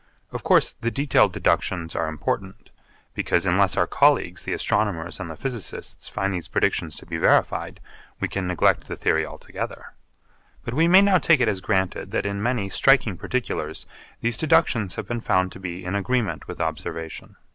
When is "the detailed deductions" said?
0.73-1.95